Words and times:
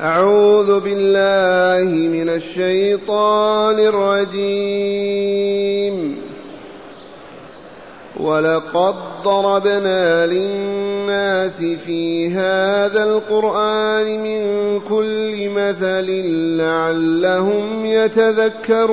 أعوذ 0.00 0.80
بالله 0.80 1.90
من 1.90 2.28
الشيطان 2.28 3.78
الرجيم. 3.78 5.12
ولقد 8.16 8.94
ضربنا 9.24 10.26
للناس 10.26 11.56
في 11.56 12.28
هذا 12.28 13.04
القرآن 13.04 14.22
من 14.22 14.80
كل 14.80 15.48
مثل 15.48 16.06
لعلهم 16.56 17.86
يتذكرون. 17.86 18.92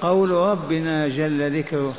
قول 0.01 0.31
ربنا 0.31 1.09
جل 1.09 1.59
ذكره 1.59 1.95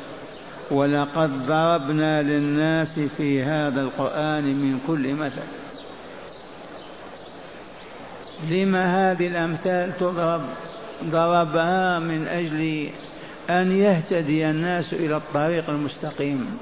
ولقد 0.70 1.46
ضربنا 1.46 2.22
للناس 2.22 2.98
في 3.16 3.42
هذا 3.42 3.80
القرآن 3.80 4.44
من 4.44 4.80
كل 4.86 5.14
مثل. 5.14 5.57
لما 8.50 9.12
هذه 9.12 9.26
الأمثال 9.26 9.98
تضرب 10.00 10.42
ضربها 11.04 11.98
من 11.98 12.26
أجل 12.26 12.88
أن 13.50 13.72
يهتدي 13.72 14.50
الناس 14.50 14.92
إلى 14.92 15.16
الطريق 15.16 15.70
المستقيم. 15.70 16.58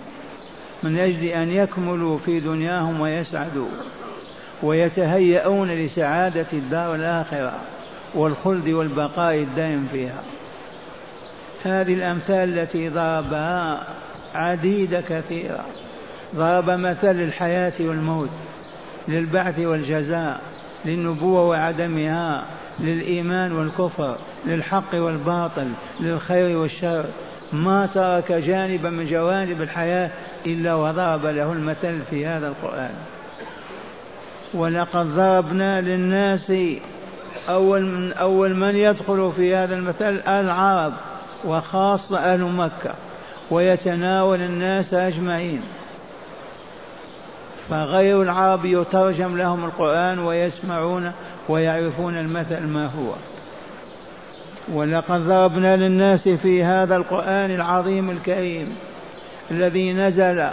من 0.82 0.98
أجل 0.98 1.24
أن 1.24 1.50
يكملوا 1.50 2.18
في 2.18 2.40
دنياهم 2.40 3.00
ويسعدوا 3.00 3.68
ويتهيئون 4.62 5.70
لسعادة 5.70 6.46
الدار 6.52 6.94
الآخرة 6.94 7.60
والخلد 8.14 8.68
والبقاء 8.68 9.34
الدائم 9.34 9.88
فيها. 9.92 10.22
هذه 11.64 11.94
الأمثال 11.94 12.58
التي 12.58 12.88
ضربها 12.88 13.86
عديدة 14.34 15.00
كثيرة. 15.00 15.64
ضرب 16.34 16.70
مثل 16.70 17.12
للحياة 17.12 17.72
والموت 17.80 18.30
للبعث 19.08 19.58
والجزاء 19.58 20.40
للنبوة 20.84 21.48
وعدمها 21.48 22.44
للإيمان 22.80 23.52
والكفر 23.52 24.16
للحق 24.46 24.94
والباطل 24.94 25.68
للخير 26.00 26.58
والشر. 26.58 27.04
ما 27.52 27.86
ترك 27.86 28.32
جانبا 28.32 28.90
من 28.90 29.06
جوانب 29.06 29.62
الحياة 29.62 30.10
إلا 30.46 30.74
وضرب 30.74 31.26
له 31.26 31.52
المثل 31.52 32.02
في 32.10 32.26
هذا 32.26 32.48
القرآن. 32.48 32.94
ولقد 34.54 35.06
ضربنا 35.06 35.80
للناس 35.80 36.52
أول 37.48 37.82
من 37.82 38.12
أول 38.12 38.54
من 38.54 38.76
يدخل 38.76 39.32
في 39.36 39.54
هذا 39.54 39.74
المثل 39.74 40.22
العرب 40.28 40.92
وخاصة 41.44 42.18
أهل 42.18 42.40
مكة 42.40 42.94
ويتناول 43.50 44.40
الناس 44.40 44.94
أجمعين. 44.94 45.60
فغير 47.70 48.22
العرب 48.22 48.64
يترجم 48.64 49.36
لهم 49.36 49.64
القرآن 49.64 50.18
ويسمعون 50.18 51.12
ويعرفون 51.48 52.16
المثل 52.16 52.66
ما 52.66 52.86
هو. 52.86 53.12
ولقد 54.72 55.20
ضربنا 55.20 55.76
للناس 55.76 56.28
في 56.28 56.64
هذا 56.64 56.96
القرآن 56.96 57.50
العظيم 57.50 58.10
الكريم 58.10 58.76
الذي 59.50 59.92
نزل 59.92 60.48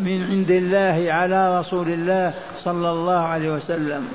من 0.00 0.24
عند 0.30 0.50
الله 0.50 1.12
على 1.12 1.58
رسول 1.58 1.88
الله 1.88 2.34
صلى 2.58 2.90
الله 2.90 3.20
عليه 3.20 3.52
وسلم. 3.52 4.08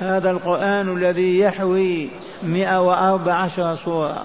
هذا 0.00 0.30
القرآن 0.30 0.96
الذي 0.96 1.38
يحوي 1.38 2.08
مئة 2.42 2.80
وأربع 2.80 3.32
عشر 3.32 3.76
سورة 3.76 4.24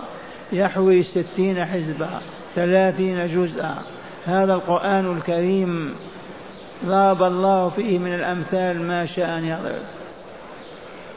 يحوي 0.53 1.03
ستين 1.03 1.65
حزبا 1.65 2.09
ثلاثين 2.55 3.27
جزءا. 3.35 3.75
هذا 4.25 4.53
القرآن 4.53 5.17
الكريم 5.17 5.95
ضرب 6.85 7.23
الله 7.23 7.69
فيه 7.69 7.99
من 7.99 8.13
الأمثال 8.13 8.81
ما 8.81 9.05
شاء 9.05 9.37
أن 9.37 9.45
يضرب 9.45 9.81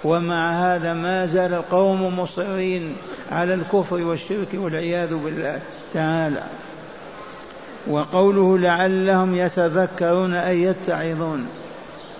ومع 0.04 0.52
هذا 0.52 0.92
ما 0.92 1.26
زال 1.26 1.54
القوم 1.54 2.18
مصرين 2.18 2.96
على 3.32 3.54
الكفر 3.54 4.04
والشرك 4.04 4.48
والعياذ 4.54 5.14
بالله 5.14 5.60
تعالى. 5.94 6.42
وقوله 7.86 8.58
لعلهم 8.58 9.34
يتذكرون 9.34 10.34
أي 10.34 10.62
يتعظون. 10.62 11.46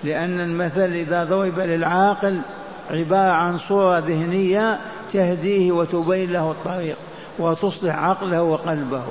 لأن 0.05 0.41
المثل 0.41 0.93
إذا 0.93 1.25
ضرب 1.25 1.59
للعاقل 1.59 2.41
عبارة 2.91 3.33
عن 3.33 3.59
صورة 3.59 3.99
ذهنية 3.99 4.79
تهديه 5.13 5.73
وتبين 5.73 6.33
له 6.33 6.51
الطريق 6.51 6.97
وتصلح 7.39 7.99
عقله 7.99 8.43
وقلبه. 8.43 9.03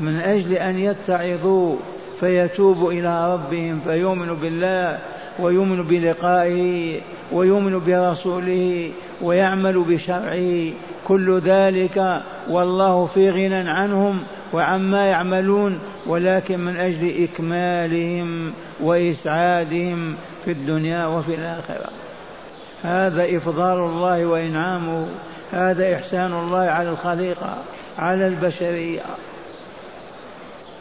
من 0.00 0.16
أجل 0.16 0.52
أن 0.52 0.78
يتعظوا 0.78 1.76
فيتوبوا 2.20 2.92
إلى 2.92 3.34
ربهم 3.34 3.80
فيؤمنوا 3.84 4.36
بالله 4.36 4.98
ويؤمن 5.38 5.82
بلقائه 5.82 7.00
ويؤمن 7.32 7.78
برسوله 7.78 8.92
ويعمل 9.22 9.82
بشرعه. 9.82 10.72
كل 11.08 11.38
ذلك 11.38 12.22
والله 12.50 13.06
في 13.06 13.30
غنى 13.30 13.70
عنهم 13.70 14.18
وعما 14.52 15.06
يعملون 15.06 15.78
ولكن 16.06 16.60
من 16.60 16.76
أجل 16.76 17.24
إكمالهم 17.24 18.52
وإسعادهم 18.80 20.14
في 20.44 20.50
الدنيا 20.50 21.06
وفي 21.06 21.34
الآخرة. 21.34 21.90
هذا 22.82 23.36
إفضال 23.36 23.78
الله 23.78 24.26
وإنعامه 24.26 25.06
هذا 25.52 25.94
إحسان 25.94 26.32
الله 26.32 26.58
على 26.58 26.90
الخليقة 26.90 27.54
على 27.98 28.26
البشرية. 28.26 29.02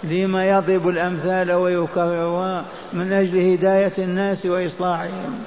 لما 0.03 0.49
يضرب 0.49 0.87
الأمثال 0.87 1.51
ويكررها 1.51 2.65
من 2.93 3.13
أجل 3.13 3.53
هداية 3.53 3.93
الناس 3.97 4.45
وإصلاحهم. 4.45 5.39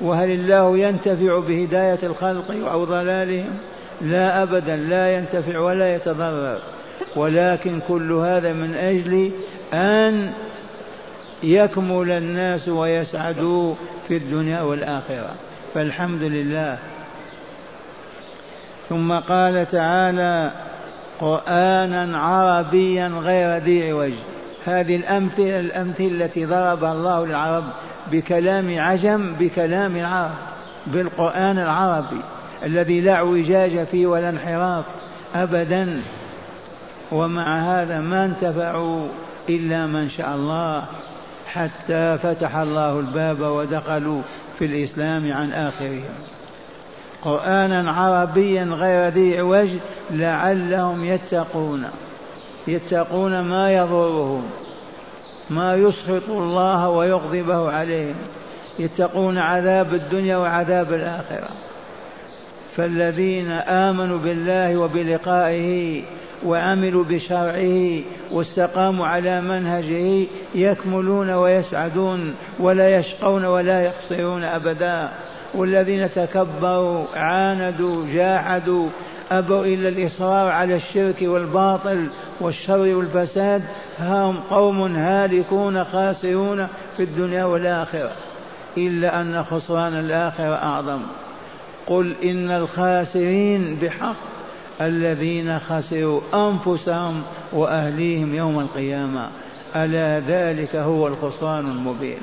وهل 0.00 0.30
الله 0.30 0.78
ينتفع 0.78 1.38
بهداية 1.38 1.98
الخلق 2.02 2.70
أو 2.70 2.84
ضلالهم؟ 2.84 3.58
لا 4.00 4.42
ابدا 4.42 4.76
لا 4.76 5.16
ينتفع 5.16 5.58
ولا 5.58 5.94
يتضرر. 5.94 6.58
ولكن 7.16 7.80
كل 7.88 8.12
هذا 8.12 8.52
من 8.52 8.74
أجل 8.74 9.30
أن 9.72 10.32
يكمل 11.42 12.10
الناس 12.10 12.68
ويسعدوا 12.68 13.74
في 14.08 14.16
الدنيا 14.16 14.60
والآخرة. 14.60 15.34
فالحمد 15.74 16.22
لله. 16.22 16.78
ثم 18.88 19.12
قال 19.12 19.68
تعالى 19.68 20.52
قرآنا 21.20 22.18
عربيا 22.18 23.08
غير 23.08 23.56
ذي 23.56 23.90
عوج. 23.90 24.12
هذه 24.66 24.96
الامثله 24.96 25.60
الأمثلة 25.60 26.06
التي 26.06 26.44
ضربها 26.46 26.92
الله 26.92 27.26
للعرب 27.26 27.64
بكلام 28.12 28.78
عجم 28.78 29.32
بكلام 29.38 29.96
العرب 29.96 30.34
بالقرآن 30.86 31.58
العربي 31.58 32.20
الذي 32.62 33.00
لا 33.00 33.14
اعوجاج 33.14 33.84
فيه 33.84 34.06
ولا 34.06 34.28
انحراف 34.28 34.84
ابدا. 35.34 36.00
ومع 37.12 37.56
هذا 37.56 38.00
ما 38.00 38.24
انتفعوا 38.24 39.08
إلا 39.48 39.86
من 39.86 40.08
شاء 40.08 40.34
الله 40.34 40.86
حتى 41.46 42.18
فتح 42.18 42.56
الله 42.56 42.98
الباب 42.98 43.40
ودخلوا 43.40 44.22
في 44.58 44.64
الإسلام 44.64 45.32
عن 45.32 45.52
آخرهم. 45.52 46.14
قرآنا 47.24 47.92
عربيا 47.92 48.64
غير 48.64 49.08
ذي 49.08 49.38
عوج 49.38 49.68
لعلهم 50.10 51.04
يتقون. 51.04 51.84
يتقون 52.68 53.40
ما 53.40 53.72
يضرهم 53.72 54.42
ما 55.50 55.76
يسخط 55.76 56.30
الله 56.30 56.88
ويغضبه 56.88 57.72
عليهم. 57.72 58.14
يتقون 58.78 59.38
عذاب 59.38 59.94
الدنيا 59.94 60.36
وعذاب 60.36 60.92
الآخرة. 60.92 61.48
فالذين 62.76 63.50
آمنوا 63.50 64.18
بالله 64.18 64.76
وبلقائه 64.76 66.02
وعملوا 66.46 67.04
بشرعه 67.04 68.00
واستقاموا 68.32 69.06
على 69.06 69.40
منهجه 69.40 70.26
يكملون 70.54 71.30
ويسعدون 71.30 72.34
ولا 72.58 72.98
يشقون 72.98 73.44
ولا 73.44 73.84
يخسرون 73.84 74.44
أبدا. 74.44 75.08
والذين 75.54 76.10
تكبروا 76.10 77.06
عاندوا 77.14 78.06
جاحدوا 78.12 78.88
أبوا 79.30 79.64
إلا 79.64 79.88
الإصرار 79.88 80.48
على 80.48 80.76
الشرك 80.76 81.22
والباطل 81.22 82.10
والشر 82.40 82.94
والفساد 82.94 83.62
هم 84.00 84.36
قوم 84.50 84.82
هالكون 84.82 85.84
خاسرون 85.84 86.68
في 86.96 87.02
الدنيا 87.02 87.44
والآخرة 87.44 88.12
إلا 88.78 89.20
أن 89.20 89.44
خسران 89.44 89.98
الآخرة 89.98 90.54
أعظم. 90.54 91.00
قل 91.86 92.14
إن 92.24 92.50
الخاسرين 92.50 93.74
بحق 93.82 94.16
الذين 94.80 95.58
خسروا 95.58 96.20
أنفسهم 96.34 97.22
وأهليهم 97.52 98.34
يوم 98.34 98.60
القيامة. 98.60 99.28
ألا 99.76 100.20
ذلك 100.20 100.76
هو 100.76 101.08
الخسران 101.08 101.70
المبين. 101.70 102.18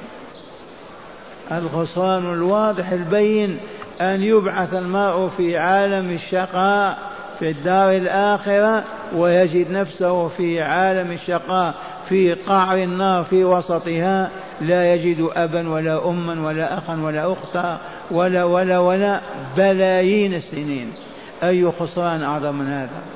الخسران 1.51 2.33
الواضح 2.33 2.89
البين 2.89 3.57
أن 4.01 4.23
يبعث 4.23 4.73
المرء 4.73 5.27
في 5.27 5.57
عالم 5.57 6.11
الشقاء 6.11 6.97
في 7.39 7.49
الدار 7.49 7.91
الآخرة 7.91 8.83
ويجد 9.15 9.71
نفسه 9.71 10.27
في 10.27 10.61
عالم 10.61 11.11
الشقاء 11.11 11.73
في 12.09 12.33
قعر 12.33 12.77
النار 12.77 13.23
في 13.23 13.45
وسطها. 13.45 14.29
لا 14.61 14.93
يجد 14.93 15.29
أبا 15.35 15.69
ولا 15.69 16.09
أما 16.09 16.47
ولا 16.47 16.77
أخا 16.77 17.01
ولا 17.01 17.33
أختا 17.33 17.77
ولا 18.11 18.43
ولا 18.43 18.79
ولا 18.79 19.21
بلايين 19.57 20.33
السنين. 20.33 20.93
أي 21.43 21.71
خسران 21.79 22.23
أعظم 22.23 22.55
من 22.55 22.67
هذا؟ 22.67 23.14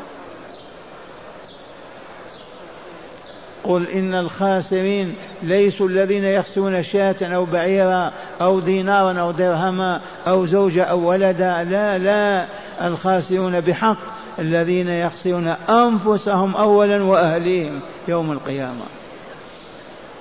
قل 3.63 3.87
إن 3.87 4.13
الخاسرين 4.13 5.15
ليسوا 5.43 5.87
الذين 5.87 6.23
يخسرون 6.23 6.83
شاة 6.83 7.15
أو 7.21 7.45
بعيرا 7.45 8.11
أو 8.41 8.59
دينارا 8.59 9.19
أو 9.19 9.31
درهما 9.31 10.01
أو 10.27 10.45
زوجة 10.45 10.83
أو 10.83 11.09
ولدا. 11.09 11.63
لا 11.63 11.97
لا. 11.97 12.47
الخاسرون 12.81 13.59
بحق 13.59 13.97
الذين 14.39 14.87
يخسرون 14.87 15.47
أنفسهم 15.69 16.55
أولا 16.55 17.03
وأهليهم 17.03 17.81
يوم 18.07 18.31
القيامة. 18.31 18.85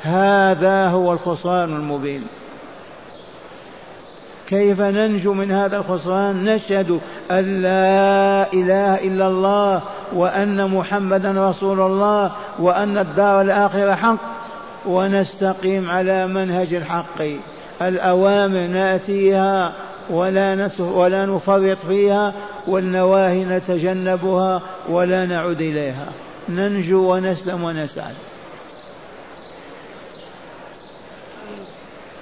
هذا 0.03 0.87
هو 0.87 1.13
الخسران 1.13 1.77
المبين. 1.77 2.27
كيف 4.49 4.81
ننجو 4.81 5.35
من 5.35 5.51
هذا 5.51 5.77
الخسران؟ 5.77 6.45
نشهد 6.45 7.01
أن 7.31 7.63
لا 7.63 8.53
إله 8.53 8.95
إلا 8.95 9.29
الله 9.29 9.83
وأن 10.13 10.71
محمدا 10.71 11.51
رسول 11.51 11.81
الله 11.81 12.33
وأن 12.59 12.99
الدار 12.99 13.41
الآخرة 13.41 13.95
حق 13.95 14.19
ونستقيم 14.87 15.91
على 15.91 16.27
منهج 16.27 16.75
الحق. 16.75 17.23
الأوامر 17.83 18.67
نأتيها 18.67 19.73
ولا 20.11 20.71
ولا 20.79 21.27
نفرط 21.27 21.79
فيها 21.79 22.33
والنواهي 22.69 23.45
نتجنبها 23.45 24.63
ولا 24.89 25.27
نعود 25.27 25.61
إليها. 25.61 26.07
ننجو 26.49 27.15
ونسلم 27.15 27.65
ونسعد. 27.65 28.15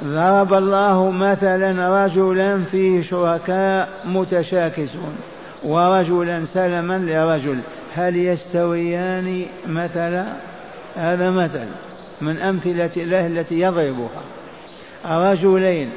ضرب 0.04 0.54
الله 0.54 1.10
مثلا 1.10 2.04
رجلا 2.04 2.64
فيه 2.64 3.02
شركاء 3.02 3.88
متشاكسون 4.04 5.16
ورجلا 5.64 6.44
سلما 6.44 6.98
لرجل. 6.98 7.58
هل 7.94 8.16
يستويان 8.16 9.46
مثلا 9.68 10.26
هذا 10.96 11.30
مثل 11.30 11.66
من 12.20 12.38
أمثلة 12.38 12.90
الله 12.96 13.26
التي 13.26 13.60
يضربها؟ 13.60 14.22
رجلين. 15.06 15.90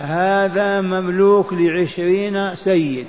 هذا 0.00 0.80
مملوك 0.80 1.52
لعشرين 1.52 2.54
سيد. 2.54 3.06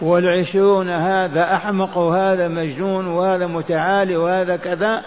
والعشرون 0.00 0.90
هذا 0.90 1.54
أحمق 1.54 1.98
وهذا 1.98 2.48
مجنون 2.48 3.06
وهذا 3.06 3.46
متعالي 3.46 4.16
وهذا 4.16 4.56
كذا. 4.56 5.02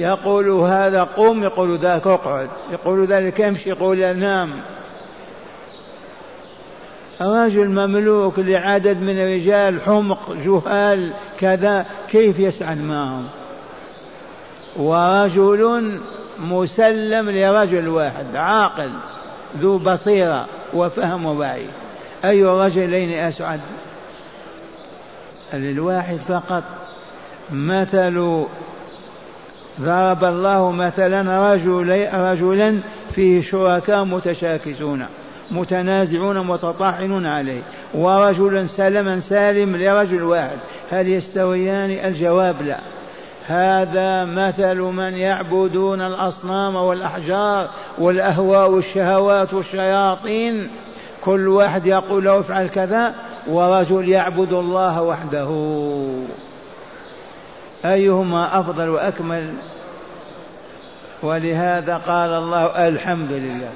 يقول 0.00 0.50
هذا 0.50 1.04
قم 1.04 1.42
يقول 1.42 1.78
ذاك 1.78 2.06
اقعد 2.06 2.48
يقول 2.72 3.06
ذلك 3.06 3.40
امشي 3.40 3.70
يقول 3.70 4.16
نام. 4.16 4.50
رجل 7.20 7.68
مملوك 7.68 8.38
لعدد 8.38 9.00
من 9.02 9.18
الرجال 9.18 9.80
حمق 9.80 10.32
جهال 10.44 11.12
كذا 11.40 11.86
كيف 12.08 12.38
يسعد 12.38 12.80
معهم؟ 12.80 13.28
ورجل 14.76 16.00
مسلم 16.38 17.30
لرجل 17.30 17.88
واحد 17.88 18.36
عاقل 18.36 18.90
ذو 19.58 19.78
بصيرة 19.78 20.46
وفهم 20.74 21.26
ووعي. 21.26 21.66
أي 22.24 22.44
رجلين 22.44 23.18
أسعد؟ 23.18 23.60
للواحد 25.52 26.16
فقط. 26.16 26.64
مثل 27.52 28.46
ضرب 29.80 30.24
الله 30.24 30.70
مثلا 30.70 31.52
رجل 31.54 32.08
رجلا 32.14 32.80
فيه 33.10 33.42
شركاء 33.42 34.04
متشاكسون 34.04 35.06
متنازعون 35.50 36.46
متطاحنون 36.46 37.26
عليه 37.26 37.60
ورجلا 37.94 38.64
سلما 38.64 39.20
سالم 39.20 39.76
لرجل 39.76 40.22
واحد. 40.22 40.58
هل 40.90 41.08
يستويان؟ 41.08 41.90
الجواب 41.90 42.62
لا. 42.62 42.78
هذا 43.46 44.24
مثل 44.24 44.80
من 44.80 45.14
يعبدون 45.14 46.00
الأصنام 46.00 46.76
والأحجار 46.76 47.68
والأهواء 47.98 48.70
والشهوات 48.70 49.54
والشياطين. 49.54 50.70
كل 51.24 51.48
واحد 51.48 51.86
يقول 51.86 52.24
له 52.24 52.40
افعل 52.40 52.68
كذا 52.68 53.14
ورجل 53.48 54.08
يعبد 54.08 54.52
الله 54.52 55.02
وحده. 55.02 55.48
أيهما 57.84 58.60
أفضل 58.60 58.88
وأكمل؟ 58.88 59.54
ولهذا 61.22 61.96
قال 61.96 62.30
الله 62.30 62.88
الحمد 62.88 63.32
لله 63.32 63.70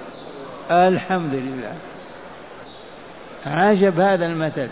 الحمد 0.70 1.34
لله. 1.34 1.74
عجب 3.46 4.00
هذا 4.00 4.26
المثل. 4.26 4.68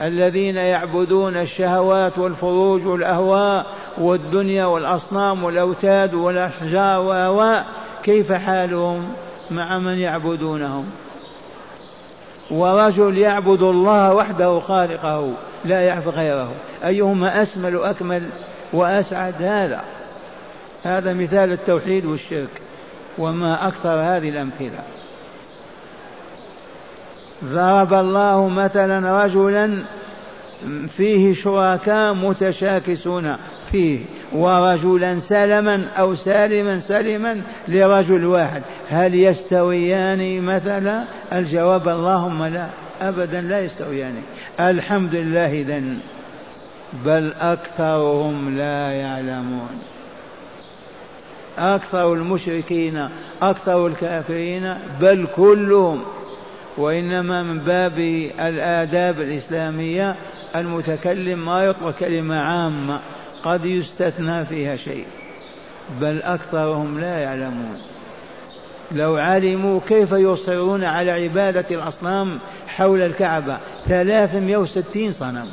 الذين 0.00 0.56
يعبدون 0.56 1.36
الشهوات 1.36 2.18
والفروج 2.18 2.86
والأهواء 2.86 3.66
والدنيا 3.98 4.64
والأصنام 4.64 5.44
والأوتاد 5.44 6.14
والأحجار 6.14 7.30
و 7.30 7.60
كيف 8.02 8.32
حالهم 8.32 9.08
مع 9.50 9.78
من 9.78 9.98
يعبدونهم؟ 9.98 10.90
ورجل 12.50 13.18
يعبد 13.18 13.62
الله 13.62 14.14
وحده 14.14 14.60
خالقه 14.60 15.32
لا 15.64 15.80
يعرف 15.82 16.08
غيره. 16.08 16.52
أيهما 16.84 17.42
أسمل 17.42 17.76
أكمل 17.76 18.22
وأسعد 18.74 19.42
هذا. 19.42 19.84
هذا 20.84 21.12
مثال 21.12 21.52
التوحيد 21.52 22.04
والشرك 22.04 22.60
وما 23.18 23.68
أكثر 23.68 23.88
هذه 23.88 24.28
الأمثلة. 24.28 24.82
ضرب 27.44 27.94
الله 27.94 28.48
مثلا 28.48 29.24
رجلا 29.24 29.82
فيه 30.96 31.34
شركاء 31.34 32.14
متشاكسون 32.14 33.36
فيه 33.72 33.98
ورجلا 34.32 35.18
سلما 35.18 35.84
أو 35.98 36.14
سالما 36.14 36.80
سلما 36.80 37.42
لرجل 37.68 38.24
واحد. 38.24 38.62
هل 38.90 39.14
يستويان 39.14 40.42
مثلا؟ 40.42 41.04
الجواب 41.32 41.88
اللهم 41.88 42.44
لا 42.44 42.66
أبدا 43.00 43.40
لا 43.40 43.60
يستويان. 43.60 44.14
الحمد 44.60 45.14
لله 45.14 45.52
إذن. 45.52 45.98
بل 47.04 47.32
أكثرهم 47.40 48.56
لا 48.56 48.92
يعلمون. 48.92 49.82
أكثر 51.58 52.14
المشركين 52.14 53.08
أكثر 53.42 53.86
الكافرين 53.86 54.74
بل 55.00 55.26
كلهم 55.36 56.02
وإنما 56.76 57.42
من 57.42 57.58
باب 57.58 57.98
الآداب 58.40 59.20
الإسلامية 59.20 60.16
المتكلم 60.56 61.44
ما 61.44 61.64
يطلق 61.64 61.94
كلمة 61.98 62.40
عامة 62.40 63.00
قد 63.44 63.64
يستثنى 63.64 64.44
فيها 64.44 64.76
شيء 64.76 65.06
بل 66.00 66.22
أكثرهم 66.22 67.00
لا 67.00 67.18
يعلمون. 67.18 67.78
لو 68.92 69.16
علموا 69.16 69.80
كيف 69.88 70.12
يصرون 70.12 70.84
على 70.84 71.10
عبادة 71.10 71.66
الأصنام 71.70 72.38
حول 72.68 73.02
الكعبة 73.02 73.58
ثلاثمائة 73.86 74.56
وستين 74.56 75.12
صنم. 75.12 75.48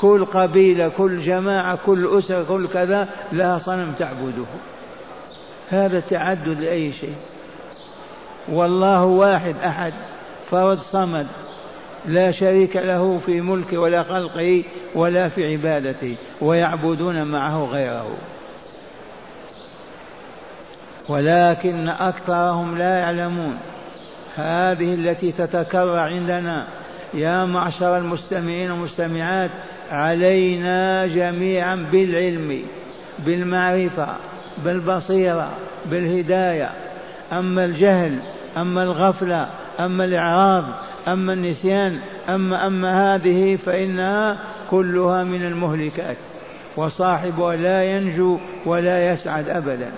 كل 0.00 0.24
قبيلة 0.24 0.88
كل 0.88 1.18
جماعة 1.18 1.78
كل 1.86 2.18
أسرة 2.18 2.44
كل 2.48 2.68
كذا 2.68 3.08
لها 3.32 3.58
صنم 3.58 3.92
تعبده. 3.98 4.44
هذا 5.70 5.98
التعدد 5.98 6.60
لأي 6.60 6.92
شيء. 6.92 7.16
والله 8.48 9.04
واحد 9.04 9.54
أحد 9.64 9.92
فرد 10.50 10.78
صمد 10.78 11.26
لا 12.06 12.30
شريك 12.30 12.76
له 12.76 13.20
في 13.26 13.40
ملكه 13.40 13.78
ولا 13.78 14.02
خلقه 14.02 14.62
ولا 14.94 15.28
في 15.28 15.52
عبادته 15.52 16.16
ويعبدون 16.40 17.24
معه 17.24 17.64
غيره. 17.64 18.16
ولكن 21.08 21.88
أكثرهم 21.88 22.78
لا 22.78 22.98
يعلمون. 22.98 23.58
هذه 24.36 24.94
التي 24.94 25.32
تتكرر 25.32 25.98
عندنا 25.98 26.66
يا 27.14 27.44
معشر 27.44 27.98
المستمعين 27.98 28.70
والمستمعات 28.70 29.50
علينا 29.90 31.06
جميعا 31.06 31.86
بالعلم 31.92 32.62
بالمعرفة 33.18 34.08
بالبصيرة 34.64 35.50
بالهداية. 35.86 36.70
أما 37.32 37.64
الجهل 37.64 38.18
أما 38.56 38.82
الغفلة 38.82 39.48
أما 39.80 40.04
الإعراض 40.04 40.64
أما 41.08 41.32
النسيان 41.32 41.98
أما 42.28 42.66
أما 42.66 43.14
هذه 43.14 43.56
فإنها 43.56 44.38
كلها 44.70 45.24
من 45.24 45.46
المهلكات. 45.46 46.16
وصاحبها 46.76 47.56
لا 47.56 47.84
ينجو 47.84 48.38
ولا 48.66 49.10
يسعد 49.10 49.48
أبدا. 49.48 49.90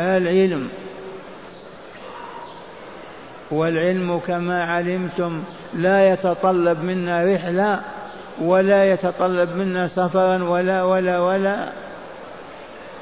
العلم. 0.00 0.68
والعلم 3.50 4.18
كما 4.18 4.62
علمتم 4.62 5.42
لا 5.74 6.12
يتطلب 6.12 6.84
منا 6.84 7.34
رحلة 7.34 7.80
ولا 8.40 8.92
يتطلب 8.92 9.56
منا 9.56 9.86
سفرا 9.86 10.42
ولا 10.42 10.82
ولا 10.82 11.20
ولا 11.20 11.72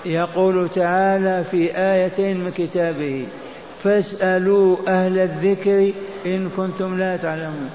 يقول 0.05 0.69
تعالى 0.69 1.45
في 1.45 1.77
آيتين 1.77 2.45
من 2.45 2.51
كتابه 2.51 3.27
فاسألوا 3.83 4.77
أهل 4.89 5.19
الذكر 5.19 5.93
إن 6.27 6.49
كنتم 6.57 6.99
لا 6.99 7.17
تعلمون. 7.17 7.71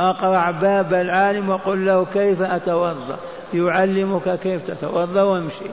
أقرع 0.00 0.50
باب 0.50 0.94
العالم 0.94 1.48
وقل 1.48 1.86
له 1.86 2.06
كيف 2.14 2.42
أتوضأ 2.42 3.18
يعلمك 3.54 4.38
كيف 4.38 4.70
تتوضأ 4.70 5.22
وامشي. 5.22 5.64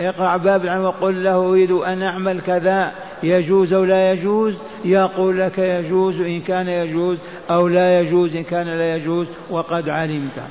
اقرع 0.00 0.36
باب 0.36 0.64
العلم 0.64 0.84
وقل 0.84 1.24
له 1.24 1.36
أريد 1.36 1.70
أن 1.70 2.02
أعمل 2.02 2.40
كذا 2.40 2.92
يجوز 3.22 3.72
أو 3.72 3.84
لا 3.84 4.12
يجوز؟ 4.12 4.54
يقول 4.84 5.40
لك 5.40 5.58
يجوز 5.58 6.20
إن 6.20 6.40
كان 6.40 6.68
يجوز 6.68 7.18
أو 7.50 7.68
لا 7.68 8.00
يجوز 8.00 8.36
إن 8.36 8.44
كان 8.44 8.66
لا 8.66 8.96
يجوز 8.96 9.26
وقد 9.50 9.88
علمت. 9.88 10.42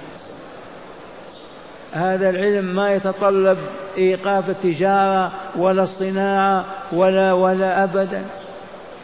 هذا 1.91 2.29
العلم 2.29 2.65
ما 2.65 2.93
يتطلب 2.93 3.57
إيقاف 3.98 4.50
التجارة 4.50 5.31
ولا 5.57 5.83
الصناعة 5.83 6.65
ولا 6.91 7.33
ولا 7.33 7.83
ابدا. 7.83 8.24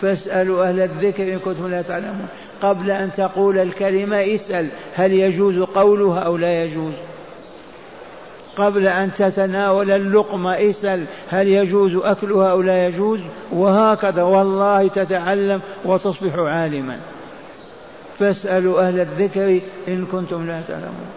فاسألوا 0.01 0.65
أهل 0.65 0.79
الذكر 0.79 1.23
إن 1.23 1.39
كنتم 1.39 1.67
لا 1.67 1.81
تعلمون. 1.81 2.27
قبل 2.61 2.91
أن 2.91 3.13
تقول 3.13 3.57
الكلمة 3.57 4.35
اسأل 4.35 4.67
هل 4.95 5.13
يجوز 5.13 5.59
قولها 5.59 6.19
أو 6.19 6.37
لا 6.37 6.63
يجوز؟ 6.63 6.93
قبل 8.57 8.87
أن 8.87 9.13
تتناول 9.13 9.91
اللقمة. 9.91 10.53
اسأل 10.69 11.05
هل 11.29 11.47
يجوز 11.47 11.95
أكلها 11.95 12.51
أو 12.51 12.61
لا 12.61 12.87
يجوز؟ 12.87 13.19
وهكذا 13.51 14.23
والله 14.23 14.87
تتعلم 14.87 15.61
وتصبح 15.85 16.35
عالما. 16.35 16.99
فاسألوا 18.19 18.87
أهل 18.87 18.99
الذكر 18.99 19.59
إن 19.87 20.05
كنتم 20.05 20.47
لا 20.47 20.61
تعلمون. 20.67 21.07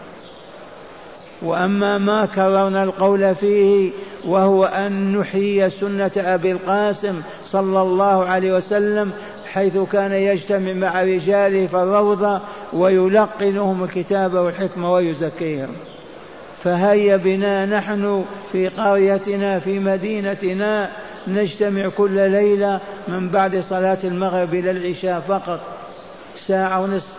وأما 1.43 1.99
ما 1.99 2.27
كررنا 2.27 2.83
القول 2.83 3.35
فيه 3.35 3.91
وهو 4.27 4.65
أن 4.65 5.17
نحيي 5.17 5.71
سنة 5.71 6.13
أبي 6.17 6.53
القاسم 6.53 7.23
صلى 7.45 7.83
الله 7.83 8.25
عليه 8.25 8.57
وسلم 8.57 9.11
حيث 9.53 9.79
كان 9.93 10.13
يجتمع 10.13 10.73
مع 10.73 11.03
رجاله 11.03 11.67
في 11.67 11.77
الروضة 11.77 12.41
ويلقنهم 12.73 13.85
الكتاب 13.85 14.35
والحكمة 14.35 14.93
ويزكيهم. 14.93 15.69
فهيا 16.65 17.17
بنا 17.17 17.67
نحن 17.67 18.25
في 18.53 18.69
قريتنا 18.69 19.59
في 19.59 19.79
مدينتنا 19.79 20.91
نجتمع 21.29 21.89
كل 21.89 22.31
ليلة 22.31 22.81
من 23.09 23.29
بعد 23.29 23.61
صلاة 23.61 23.99
المغرب 24.05 24.55
إلى 24.55 24.71
العشاء 24.71 25.21
فقط 25.21 25.61
ساعة 26.37 26.81
ونصف 26.81 27.13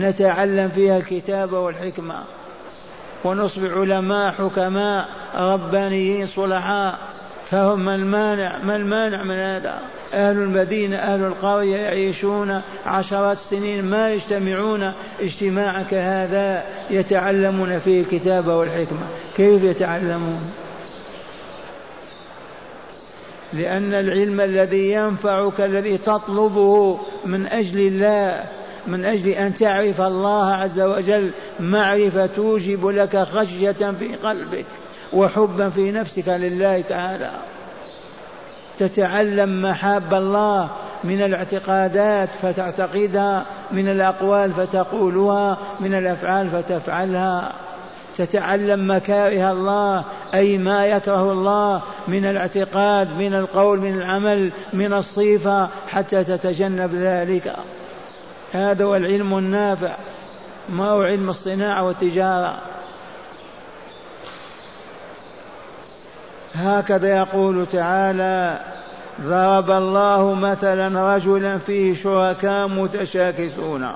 نتعلم 0.00 0.68
فيها 0.68 0.96
الكتاب 0.96 1.52
والحكمة 1.52 2.22
ونصبح 3.24 3.72
علماء 3.72 4.32
حكماء 4.32 5.08
ربانيين 5.34 6.26
صلحاء. 6.26 6.98
فهم 7.54 7.84
ما 7.84 7.94
المانع 7.94 8.58
ما 8.58 8.76
المانع 8.76 9.22
من 9.22 9.34
هذا؟ 9.34 9.80
أهل 10.12 10.36
المدينة 10.36 10.96
أهل 10.96 11.20
القرية 11.24 11.76
يعيشون 11.76 12.60
عشرات 12.86 13.36
السنين 13.36 13.84
ما 13.84 14.12
يجتمعون 14.12 14.92
اجتماعا 15.20 15.82
كهذا 15.82 16.64
يتعلمون 16.90 17.78
فيه 17.78 18.00
الكتاب 18.00 18.46
والحكمة. 18.46 19.06
كيف 19.36 19.64
يتعلمون؟ 19.64 20.40
لأن 23.52 23.94
العلم 23.94 24.40
الذي 24.40 24.92
ينفعك 24.92 25.60
الذي 25.60 25.98
تطلبه 25.98 26.98
من 27.24 27.46
أجل 27.46 27.80
الله 27.80 28.44
من 28.86 29.04
أجل 29.04 29.28
أن 29.28 29.54
تعرف 29.54 30.00
الله 30.00 30.52
عز 30.52 30.80
وجل 30.80 31.30
معرفة 31.60 32.26
توجب 32.26 32.86
لك 32.86 33.16
خشية 33.16 33.94
في 33.98 34.16
قلبك. 34.22 34.66
وحبا 35.14 35.70
في 35.70 35.92
نفسك 35.92 36.28
لله 36.28 36.80
تعالى. 36.80 37.30
تتعلم 38.78 39.62
محاب 39.62 40.14
الله 40.14 40.68
من 41.04 41.22
الاعتقادات 41.22 42.28
فتعتقدها 42.42 43.44
من 43.72 43.88
الأقوال 43.88 44.52
فتقولها 44.52 45.58
من 45.80 45.94
الأفعال 45.94 46.50
فتفعلها. 46.50 47.52
تتعلم 48.16 48.90
مكاره 48.90 49.52
الله 49.52 50.04
أي 50.34 50.58
ما 50.58 50.86
يكره 50.86 51.32
الله 51.32 51.82
من 52.08 52.24
الاعتقاد 52.24 53.18
من 53.18 53.34
القول 53.34 53.80
من 53.80 53.94
العمل 53.94 54.50
من 54.72 54.92
الصفة 54.92 55.68
حتى 55.88 56.24
تتجنب 56.24 56.94
ذلك. 56.94 57.52
هذا 58.52 58.84
هو 58.84 58.96
العلم 58.96 59.38
النافع 59.38 59.90
ما 60.68 60.88
هو 60.88 61.02
علم 61.02 61.30
الصناعة 61.30 61.82
والتجارة. 61.86 62.73
هكذا 66.54 67.16
يقول 67.16 67.66
تعالى 67.66 68.60
ضرب 69.20 69.70
الله 69.70 70.34
مثلا 70.34 71.16
رجلا 71.16 71.58
فيه 71.58 71.94
شركاء 71.94 72.68
متشاكسون 72.68 73.88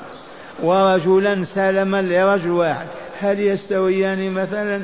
ورجلا 0.63 1.45
سلما 1.45 2.03
لرجل 2.03 2.51
واحد. 2.51 2.87
هل 3.21 3.41
يستويان 3.41 4.31
مثلا؟ 4.33 4.83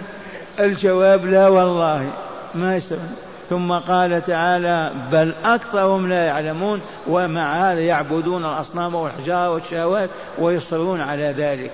الجواب 0.60 1.26
لا 1.26 1.48
والله 1.48 2.10
ما 2.54 2.76
يستويان. 2.76 3.14
ثم 3.50 3.72
قال 3.72 4.22
تعالى 4.22 4.92
بل 5.12 5.34
أكثرهم 5.44 6.08
لا 6.08 6.24
يعلمون 6.24 6.80
ومع 7.06 7.70
هذا 7.70 7.80
يعبدون 7.80 8.44
الأصنام 8.44 8.94
والحجارة 8.94 9.50
والشهوات 9.50 10.10
ويصرون 10.38 11.00
على 11.00 11.34
ذلك 11.38 11.70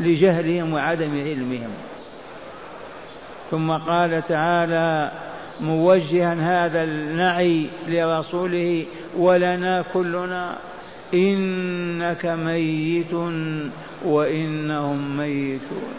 لجهلهم 0.00 0.74
وعدم 0.74 1.10
علمهم. 1.10 1.70
ثم 3.54 3.72
قال 3.72 4.24
تعالى 4.24 5.12
موجها 5.60 6.66
هذا 6.66 6.84
النعي 6.84 7.66
لرسوله 7.88 8.86
ولنا 9.16 9.84
كلنا 9.92 10.56
إنك 11.14 12.26
ميت 12.26 13.14
وإنهم 14.04 15.16
ميتون. 15.16 15.94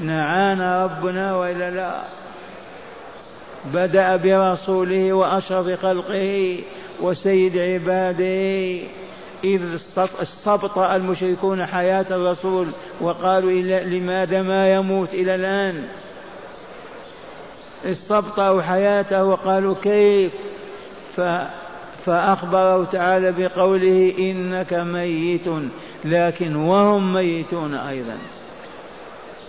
نعانا 0.00 0.84
ربنا 0.84 1.36
وإلا 1.36 1.70
لا. 1.70 2.02
بدأ 3.74 4.16
برسوله 4.16 5.12
وأشرف 5.12 5.82
خلقه 5.82 6.58
وسيد 7.00 7.58
عباده. 7.58 8.78
إذ 9.44 9.62
استبطأ 10.22 10.96
المشركون 10.96 11.66
حياة 11.66 12.06
الرسول 12.10 12.66
وقالوا 13.00 13.50
لماذا 13.82 14.42
ما 14.42 14.74
يموت 14.74 15.14
إلى 15.14 15.34
الآن؟ 15.34 15.88
استبطأوا 17.84 18.62
حياته 18.62 19.24
وقالوا 19.24 19.74
كيف؟ 19.82 20.32
ف 21.16 21.20
فأخبره 22.06 22.84
تعالى 22.84 23.32
بقوله 23.32 24.14
إنك 24.18 24.72
ميت 24.72 25.46
لكن 26.04 26.56
وهم 26.56 27.12
ميتون 27.12 27.74
أيضا. 27.74 28.18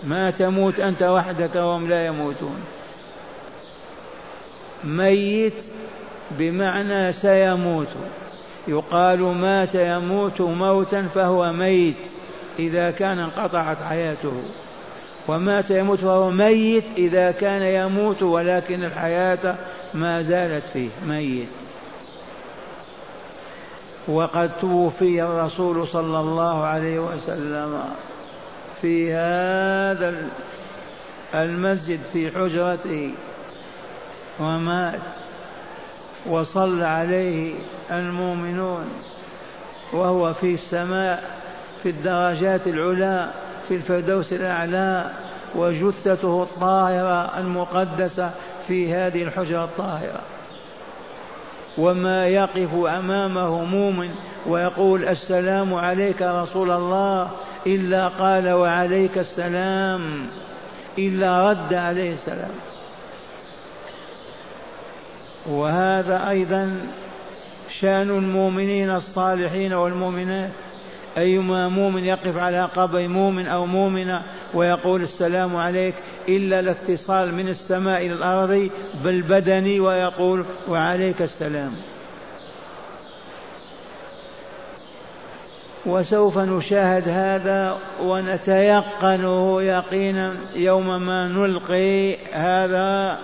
ما 0.04 0.30
تموت 0.30 0.80
أنت 0.80 1.02
وحدك 1.02 1.56
وهم 1.56 1.88
لا 1.88 2.06
يموتون. 2.06 2.60
ميت 4.84 5.64
بمعنى 6.30 7.12
سيموت. 7.12 7.88
يقال 8.68 9.20
مات 9.20 9.74
يموت 9.74 10.40
موتا 10.40 11.02
فهو 11.02 11.52
ميت 11.52 11.96
إذا 12.58 12.90
كان 12.90 13.18
انقطعت 13.18 13.82
حياته. 13.82 14.42
ومات 15.28 15.70
يموت 15.70 15.98
فهو 15.98 16.30
ميت 16.30 16.84
إذا 16.98 17.30
كان 17.30 17.62
يموت 17.62 18.22
ولكن 18.22 18.84
الحياة 18.84 19.56
ما 19.94 20.22
زالت 20.22 20.64
فيه 20.64 20.88
ميت. 21.06 21.48
وقد 24.08 24.50
توفي 24.60 25.22
الرسول 25.22 25.88
صلى 25.88 26.20
الله 26.20 26.64
عليه 26.64 26.98
وسلم 26.98 27.80
في 28.82 29.12
هذا 29.12 30.28
المسجد 31.34 32.00
في 32.12 32.30
حجرته 32.30 33.14
ومات. 34.40 35.00
وصلى 36.26 36.86
عليه 36.86 37.54
المؤمنون 37.90 38.84
وهو 39.92 40.32
في 40.32 40.54
السماء 40.54 41.40
في 41.82 41.88
الدرجات 41.88 42.66
العلى. 42.66 43.30
في 43.68 43.74
الفردوس 43.74 44.32
الأعلى 44.32 45.10
وجثته 45.54 46.42
الطاهرة 46.42 47.38
المقدسة 47.38 48.30
في 48.68 48.94
هذه 48.94 49.22
الحجرة 49.22 49.64
الطاهرة. 49.64 50.20
وما 51.78 52.26
يقف 52.26 52.74
أمامه 52.74 53.64
مؤمن 53.64 54.10
ويقول 54.46 55.08
السلام 55.08 55.74
عليك 55.74 56.22
رسول 56.22 56.70
الله 56.70 57.30
إلا 57.66 58.08
قال 58.08 58.52
وعليك 58.52 59.18
السلام 59.18 60.26
إلا 60.98 61.50
رد 61.50 61.74
عليه 61.74 62.12
السلام. 62.12 62.50
وهذا 65.46 66.30
أيضا 66.30 66.80
شأن 67.68 68.10
المؤمنين 68.10 68.90
الصالحين 68.90 69.72
والمؤمنات. 69.72 70.50
أيما 71.18 71.68
مؤمن 71.68 72.04
يقف 72.04 72.36
على 72.36 72.64
قبر 72.76 73.08
مؤمن 73.08 73.46
أو 73.46 73.66
مؤمنة 73.66 74.22
ويقول 74.54 75.02
السلام 75.02 75.56
عليك 75.56 75.94
إلا 76.28 76.60
الاتصال 76.60 77.34
من 77.34 77.48
السماء 77.48 78.06
إلى 78.06 78.12
الأرض 78.12 78.70
بالبدن 79.04 79.80
ويقول 79.80 80.44
وعليك 80.68 81.22
السلام. 81.22 81.72
وسوف 85.86 86.38
نشاهد 86.38 87.08
هذا 87.08 87.78
ونتيقنه 88.02 89.62
يقينا 89.62 90.34
يوم 90.54 91.06
ما 91.06 91.28
نلقي 91.28 92.16
هذا 92.32 93.18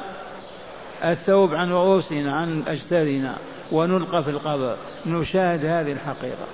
الثوب 1.05 1.55
عن 1.55 1.73
رؤوسنا 1.73 2.37
عن 2.37 2.63
أجسادنا 2.69 3.37
ونلقى 3.73 4.25
في 4.25 4.31
القبر. 4.31 4.77
نشاهد 5.07 5.65
هذه 5.65 5.93
الحقيقة. 5.93 6.47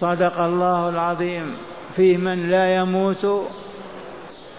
صدق 0.00 0.40
الله 0.40 0.88
العظيم. 0.88 1.56
في 1.96 2.16
من 2.16 2.50
لا 2.50 2.76
يموت 2.76 3.48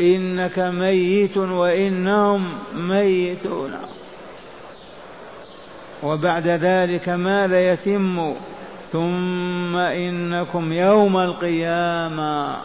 إنك 0.01 0.60
ميت 0.60 1.38
وإنهم 1.38 2.50
ميتون. 2.74 3.72
وبعد 6.03 6.48
ذلك 6.48 7.10
ماذا 7.10 7.72
يتم 7.74 8.34
ثم 8.91 9.75
إنكم 9.75 10.74
يوم 10.74 11.17
القيامة 11.17 12.56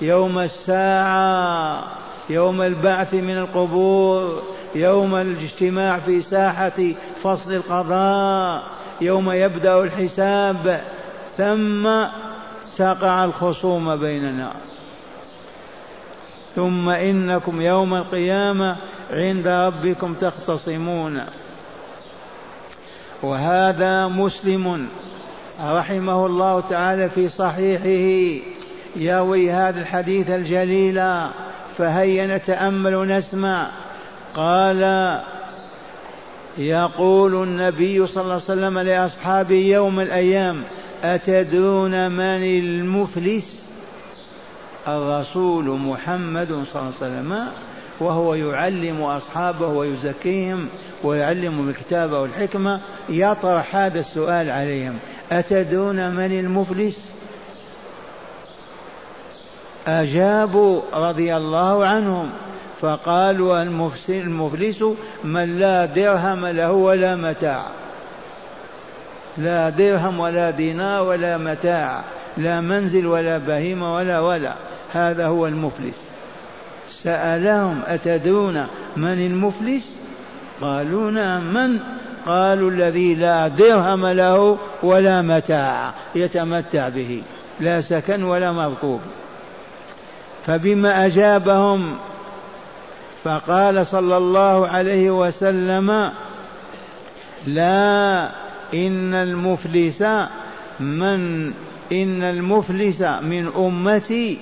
يوم 0.00 0.38
الساعة 0.38 1.84
يوم 2.30 2.62
البعث 2.62 3.14
من 3.14 3.38
القبور 3.38 4.42
يوم 4.74 5.14
الاجتماع 5.14 5.98
في 5.98 6.22
ساحة 6.22 6.80
فصل 7.22 7.52
القضاء 7.52 8.62
يوم 9.00 9.30
يبدأ 9.30 9.78
الحساب. 9.82 10.80
ثم 11.38 11.88
تقع 12.76 13.24
الخصوم 13.24 13.96
بيننا. 13.96 14.52
ثم 16.54 16.88
إنكم 16.88 17.60
يوم 17.60 17.94
القيامة 17.94 18.76
عند 19.10 19.48
ربكم 19.48 20.14
تختصمون. 20.14 21.20
وهذا 23.22 24.06
مسلم 24.06 24.88
رحمه 25.60 26.26
الله 26.26 26.60
تعالى 26.60 27.08
في 27.10 27.28
صحيحه 27.28 28.42
يروي 28.96 29.50
هذا 29.50 29.80
الحديث 29.80 30.30
الجليل 30.30 31.02
فهيا 31.76 32.36
نتأمل 32.36 32.94
ونسمع. 32.94 33.70
قال 34.34 34.82
يقول 36.58 37.34
النبي 37.34 38.06
صلى 38.06 38.22
الله 38.22 38.34
عليه 38.34 38.42
وسلم 38.42 38.78
لأصحابه 38.78 39.54
يوم 39.54 40.00
الأيام 40.00 40.62
أتدرون 41.04 42.10
من 42.10 42.42
المفلس؟ 42.44 43.64
الرسول 44.88 45.64
محمد 45.64 46.48
صلى 46.48 46.82
الله 46.82 46.84
عليه 46.84 46.96
وسلم 46.96 47.48
وهو 48.00 48.34
يعلم 48.34 49.02
أصحابه 49.02 49.66
ويزكيهم 49.66 50.68
ويعلمهم 51.04 51.68
الكتاب 51.68 52.12
والحكمة 52.12 52.80
يطرح 53.08 53.76
هذا 53.76 54.00
السؤال 54.00 54.50
عليهم. 54.50 54.98
أتدرون 55.32 56.10
من 56.14 56.38
المفلس؟ 56.38 57.04
أجابوا 59.88 60.82
رضي 60.94 61.36
الله 61.36 61.86
عنهم 61.86 62.30
فقالوا 62.80 63.62
المفلس 63.62 64.84
من 65.24 65.58
لا 65.58 65.86
درهم 65.86 66.46
له 66.46 66.72
ولا 66.72 67.16
متاع. 67.16 67.66
لا 69.38 69.68
درهم 69.68 70.20
ولا 70.20 70.50
دينار 70.50 71.04
ولا 71.04 71.36
متاع 71.36 72.04
لا 72.36 72.60
منزل 72.60 73.06
ولا 73.06 73.38
بهيمة 73.38 73.94
ولا 73.94 74.20
ولا. 74.20 74.54
هذا 74.92 75.26
هو 75.26 75.46
المفلس. 75.46 75.96
سألهم 76.88 77.80
أتدرون 77.86 78.66
من 78.96 79.26
المفلس؟ 79.26 79.96
قالوا 80.60 81.10
نعم 81.10 81.54
من؟ 81.54 81.78
قالوا 82.26 82.70
الذي 82.70 83.14
لا 83.14 83.48
درهم 83.48 84.06
له 84.06 84.58
ولا 84.82 85.22
متاع 85.22 85.92
يتمتع 86.14 86.88
به 86.88 87.22
لا 87.60 87.80
سكن 87.80 88.22
ولا 88.22 88.52
مركوب. 88.52 89.00
فبما 90.46 91.06
أجابهم 91.06 91.96
فقال 93.24 93.86
صلى 93.86 94.16
الله 94.16 94.68
عليه 94.68 95.10
وسلم 95.10 96.12
لا 97.46 98.30
إن 98.74 99.14
المفلس 99.14 100.02
من 100.80 101.52
إن 101.92 102.22
المفلس 102.22 103.02
من 103.02 103.50
أمتي 103.56 104.38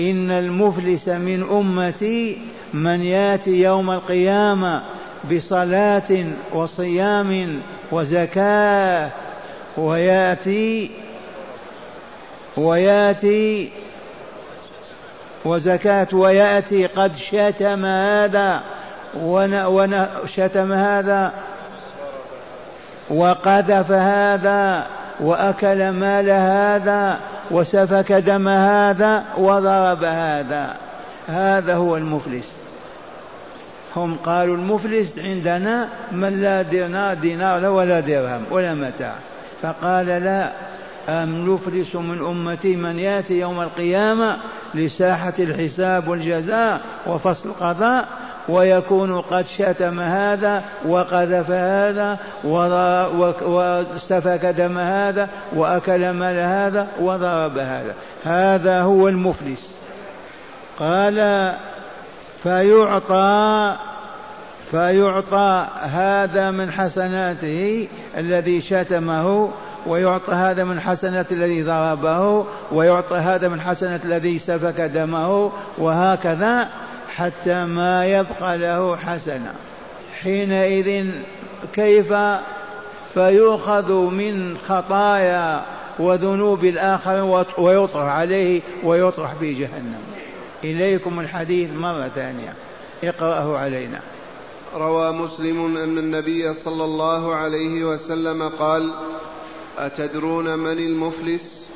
إن 0.00 0.30
المفلس 0.30 1.08
من 1.08 1.42
أمتي 1.42 2.38
من 2.74 3.02
يأتي 3.02 3.62
يوم 3.62 3.90
القيامة 3.90 4.82
بصلاة 5.32 6.26
وصيام 6.52 7.60
وزكاة 7.92 9.10
ويأتي 9.76 10.90
ويأتي 12.56 13.70
وزكاة 15.44 16.08
ويأتي 16.12 16.86
قد 16.86 17.16
شتم 17.16 17.84
هذا 17.84 18.62
وشتم 19.16 20.72
هذا 20.72 21.32
وقذف 23.10 23.92
هذا 23.92 24.86
وأكل 25.20 25.90
مال 25.90 26.30
هذا 26.30 27.18
وسفك 27.50 28.12
دم 28.12 28.48
هذا 28.48 29.24
وضرب 29.38 30.04
هذا. 30.04 30.76
هذا 31.28 31.74
هو 31.74 31.96
المفلس. 31.96 32.52
هم 33.96 34.16
قالوا 34.24 34.56
المفلس 34.56 35.18
عندنا 35.18 35.88
من 36.12 36.42
لا 36.42 36.62
دينار 36.62 37.14
دينار 37.14 37.64
ولا 37.64 38.00
درهم 38.00 38.42
ولا 38.50 38.74
متاع. 38.74 39.14
فقال 39.62 40.06
لا 40.06 40.52
المفلس 41.08 41.94
من 41.94 42.18
أمتي 42.18 42.76
من 42.76 42.98
يأتي 42.98 43.40
يوم 43.40 43.60
القيامة 43.60 44.36
لساحة 44.74 45.32
الحساب 45.38 46.08
والجزاء 46.08 46.80
وفصل 47.06 47.48
القضاء؟ 47.48 48.08
ويكون 48.48 49.20
قد 49.20 49.46
شتم 49.46 50.00
هذا 50.00 50.62
وقذف 50.86 51.50
هذا 51.50 52.18
وسفك 53.94 54.46
دم 54.46 54.78
هذا 54.78 55.28
وأكل 55.54 56.10
مال 56.10 56.38
هذا 56.38 56.88
وضرب 57.00 57.58
هذا. 57.58 57.94
هذا 58.24 58.82
هو 58.82 59.08
المفلس. 59.08 59.70
قال 60.78 61.52
فيعطى 62.42 63.76
فيعطى 64.70 65.66
هذا 65.82 66.50
من 66.50 66.70
حسناته 66.70 67.88
الذي 68.16 68.60
شتمه 68.60 69.50
ويعطى 69.86 70.32
هذا 70.32 70.64
من 70.64 70.80
حسنات 70.80 71.32
الذي 71.32 71.62
ضربه 71.62 72.46
ويعطى 72.72 73.16
هذا 73.16 73.48
من 73.48 73.60
حسنات 73.60 74.04
الذي 74.04 74.38
سفك 74.38 74.80
دمه 74.80 75.52
وهكذا 75.78 76.68
حتى 77.16 77.64
ما 77.64 78.06
يبقى 78.06 78.58
له 78.58 78.96
حسنة. 78.96 79.54
حينئذ 80.22 81.10
كيف 81.72 82.14
فيؤخذ 83.14 83.92
من 83.92 84.58
خطايا 84.68 85.64
وذنوب 85.98 86.64
الآخر 86.64 87.44
ويطرح 87.58 88.04
عليه 88.04 88.60
ويطرح 88.84 89.34
في 89.34 89.54
جهنم. 89.54 90.02
إليكم 90.64 91.20
الحديث 91.20 91.70
مرة 91.72 92.10
ثانية. 92.14 92.54
اقرأه 93.04 93.58
علينا. 93.58 94.00
روى 94.74 95.12
مسلم 95.12 95.76
أن 95.76 95.98
النبي 95.98 96.54
صلى 96.54 96.84
الله 96.84 97.34
عليه 97.34 97.84
وسلم 97.84 98.48
قال 98.48 98.94
أتدرون 99.78 100.58
من 100.58 100.78
المفلس؟ 100.78 101.68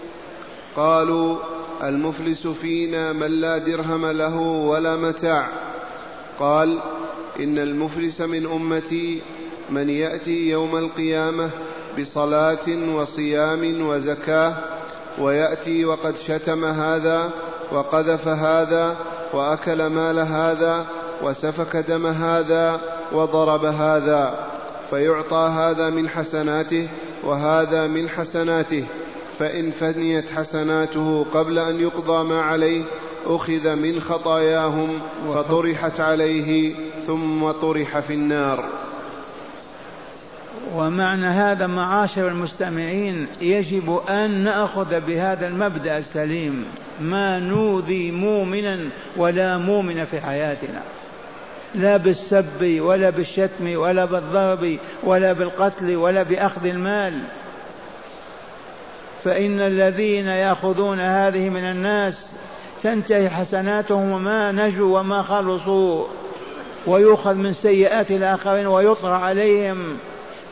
قالوا 0.77 1.37
المفلس 1.83 2.47
فينا 2.47 3.13
من 3.13 3.41
لا 3.41 3.59
درهم 3.59 4.07
له 4.07 4.37
ولا 4.41 4.97
متاع. 4.97 5.49
قال 6.39 6.79
إن 7.41 7.59
المفلس 7.59 8.21
من 8.21 8.47
أمتي 8.47 9.23
من 9.71 9.91
يأتي 9.91 10.51
يوم 10.51 10.77
القيامة 10.77 11.51
بصلاة 11.99 12.95
وصيام 12.95 13.87
وزكاة 13.87 14.55
ويأتي 15.19 15.85
وقد 15.85 16.17
شتم 16.17 16.65
هذا 16.65 17.31
وقذف 17.73 18.29
هذا 18.29 18.97
وأكل 19.33 19.87
مال 19.87 20.19
هذا 20.19 20.87
وسفك 21.23 21.77
دم 21.77 22.07
هذا 22.07 22.81
وضرب 23.13 23.65
هذا 23.65 24.47
فيعطى 24.91 25.51
هذا 25.55 25.91
من 25.91 26.09
حسناته 26.09 26.89
وهذا 27.25 27.87
من 27.87 28.09
حسناته. 28.09 28.87
فإن 29.41 29.71
فنيت 29.71 30.31
حسناته 30.31 31.27
قبل 31.35 31.59
أن 31.59 31.81
يقضى 31.81 32.29
ما 32.29 32.43
عليه 32.43 32.85
أخذ 33.27 33.75
من 33.75 34.01
خطاياهم 34.01 35.01
فطرحت 35.35 36.01
عليه 36.01 36.75
ثم 37.07 37.51
طرح 37.51 37.99
في 38.01 38.15
النار. 38.15 38.65
ومعنى 40.75 41.27
هذا 41.27 41.67
معاشر 41.67 42.29
المستمعين 42.29 43.27
يجب 43.41 44.01
أن 44.09 44.31
نأخذ 44.31 45.01
بهذا 45.01 45.49
المبدأ 45.49 45.99
السليم. 45.99 46.65
ما 47.01 47.39
نوذي 47.39 48.11
مؤمنا 48.11 48.79
ولا 49.17 49.59
مؤمن 49.59 50.05
في 50.05 50.21
حياتنا. 50.21 50.83
لا 51.75 51.97
بالسب 51.97 52.81
ولا 52.81 53.11
بالشتم 53.11 53.77
ولا 53.77 54.05
بالضرب 54.05 54.79
ولا 55.05 55.33
بالقتل 55.33 55.97
ولا 55.97 56.23
بأخذ 56.23 56.67
المال. 56.67 57.15
فإن 59.25 59.61
الذين 59.61 60.27
يأخذون 60.27 61.01
هذه 61.01 61.49
من 61.49 61.65
الناس 61.65 62.33
تنتهي 62.83 63.31
حسناتهم 63.31 64.11
وما 64.11 64.53
نجوا 64.53 65.01
وما 65.01 65.23
خلصوا 65.23 66.07
ويؤخذ 66.87 67.35
من 67.35 67.53
سيئات 67.53 68.11
الآخرين 68.11 68.67
ويطرى 68.67 69.15
عليهم 69.15 69.99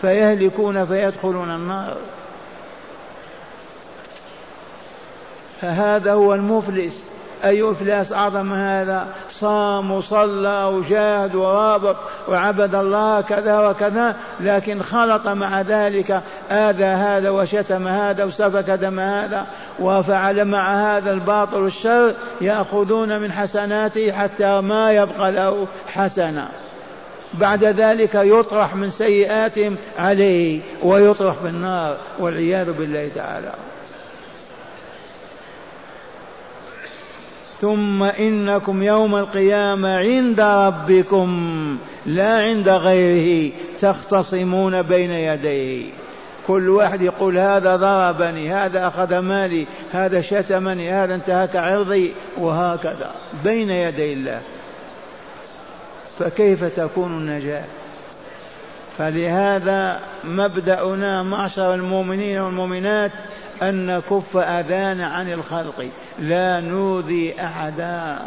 فيهلكون 0.01 0.87
فيدخلون 0.87 1.51
النار. 1.51 1.97
فهذا 5.61 6.13
هو 6.13 6.35
المفلس. 6.35 7.18
أي 7.45 7.71
إفلاس 7.71 8.13
أعظم 8.13 8.53
هذا. 8.53 9.07
صام 9.31 9.91
وصلى 9.91 10.71
وجاهد 10.75 11.35
ورابط 11.35 11.97
وعبد 12.29 12.75
الله 12.75 13.21
كذا 13.21 13.69
وكذا 13.69 14.17
لكن 14.41 14.83
خلط 14.83 15.29
مع 15.29 15.61
ذلك 15.61 16.23
آذى 16.51 16.85
هذا 16.85 17.31
وشتم 17.31 17.89
هذا 17.89 18.25
وسفك 18.25 18.71
دم 18.71 19.01
هذا 19.01 19.47
وفعل 19.81 20.45
مع 20.45 20.97
هذا 20.97 21.13
الباطل 21.13 21.63
والشر 21.63 22.15
يأخذون 22.41 23.21
من 23.21 23.33
حسناته 23.33 24.13
حتى 24.13 24.61
ما 24.61 24.93
يبقى 24.93 25.33
له 25.33 25.67
حسنة 25.95 26.49
بعد 27.35 27.65
ذلك 27.65 28.15
يطرح 28.15 28.75
من 28.75 28.91
سيئاتهم 28.91 29.77
عليه 29.99 30.61
ويطرح 30.83 31.35
في 31.35 31.49
النار 31.49 31.97
والعياذ 32.19 32.73
بالله 32.73 33.11
تعالى. 33.15 33.53
ثم 37.61 38.03
إنكم 38.03 38.83
يوم 38.83 39.17
القيامة 39.17 39.97
عند 39.97 40.41
ربكم 40.41 41.79
لا 42.07 42.43
عند 42.43 42.69
غيره 42.69 43.53
تختصمون 43.81 44.83
بين 44.83 45.11
يديه. 45.11 45.91
كل 46.47 46.69
واحد 46.69 47.03
يقول 47.03 47.39
هذا 47.39 47.77
ضربني 47.77 48.53
هذا 48.53 48.87
أخذ 48.87 49.19
مالي 49.19 49.67
هذا 49.93 50.21
شتمني 50.21 50.91
هذا 50.91 51.15
انتهك 51.15 51.57
عرضي 51.57 52.13
وهكذا 52.39 53.15
بين 53.45 53.71
يدي 53.71 54.13
الله. 54.13 54.43
فكيف 56.19 56.65
تكون 56.65 57.13
النجاة؟ 57.13 57.65
فلهذا 58.99 60.01
مبدأنا 60.25 61.23
معشر 61.23 61.75
المؤمنين 61.75 62.39
والمؤمنات 62.39 63.13
أن 63.63 63.87
نكف 63.87 64.37
أذان 64.37 65.01
عن 65.01 65.33
الخلق 65.33 65.89
لا 66.19 66.61
نؤذي 66.61 67.35
أحدا. 67.41 68.19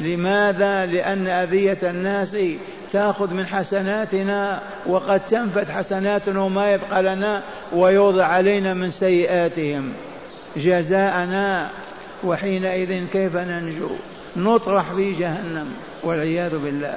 لماذا؟ 0.00 0.86
لأن 0.86 1.26
أذية 1.26 1.78
الناس 1.82 2.36
تأخذ 2.90 3.34
من 3.34 3.46
حسناتنا 3.46 4.62
وقد 4.86 5.20
تنفت 5.26 5.70
حسناتنا 5.70 6.40
وما 6.40 6.72
يبقى 6.72 7.02
لنا 7.02 7.42
ويوضع 7.72 8.24
علينا 8.24 8.74
من 8.74 8.90
سيئاتهم. 8.90 9.92
جزاءنا 10.56 11.70
وحينئذ 12.24 13.06
كيف 13.12 13.36
ننجو؟ 13.36 13.90
نطرح 14.36 14.92
في 14.92 15.12
جهنم 15.12 15.72
والعياذ 16.02 16.58
بالله. 16.58 16.96